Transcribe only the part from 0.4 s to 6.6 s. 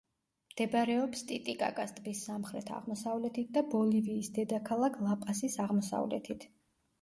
მდებარეობს ტიტიკაკას ტბის სამხრეთ-აღმოსავლეთით და ბოლივიის დედაქალაქ ლა-პასის აღმოსავლეთით.